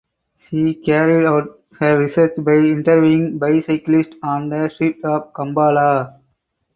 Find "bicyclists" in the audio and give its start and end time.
3.37-4.15